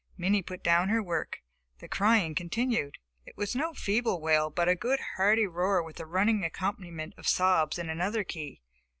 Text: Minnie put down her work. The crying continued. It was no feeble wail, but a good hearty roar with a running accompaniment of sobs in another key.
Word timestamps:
Minnie 0.17 0.41
put 0.41 0.63
down 0.63 0.89
her 0.89 1.03
work. 1.03 1.43
The 1.77 1.87
crying 1.87 2.33
continued. 2.33 2.97
It 3.23 3.37
was 3.37 3.55
no 3.55 3.75
feeble 3.75 4.19
wail, 4.19 4.49
but 4.49 4.67
a 4.67 4.73
good 4.73 4.99
hearty 5.15 5.45
roar 5.45 5.83
with 5.83 5.99
a 5.99 6.07
running 6.07 6.43
accompaniment 6.43 7.13
of 7.17 7.27
sobs 7.27 7.77
in 7.77 7.87
another 7.87 8.23
key. 8.23 8.63